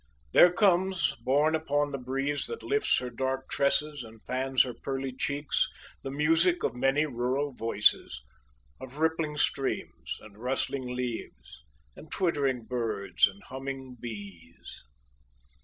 There 0.31 0.51
comes, 0.51 1.13
borne 1.21 1.53
upon 1.53 1.91
the 1.91 1.99
breeze 1.99 2.47
that 2.47 2.63
lifts 2.63 2.97
her 2.97 3.11
dark 3.11 3.47
tresses, 3.51 4.03
and 4.03 4.19
fans 4.25 4.63
her 4.63 4.73
pearly 4.73 5.15
cheeks, 5.15 5.69
the 6.01 6.09
music 6.09 6.63
of 6.63 6.73
many 6.73 7.05
rural 7.05 7.51
voices 7.53 8.23
of 8.79 8.97
rippling 8.97 9.37
streams 9.37 10.17
and 10.21 10.39
rustling 10.39 10.95
leaves 10.95 11.63
and 11.95 12.09
twittering 12.11 12.63
birds 12.65 13.27
and 13.27 13.43
humming 13.43 13.93
bees. 13.99 14.83